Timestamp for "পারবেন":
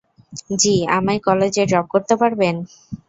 2.21-2.55